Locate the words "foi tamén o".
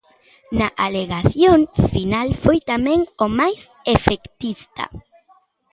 2.43-3.27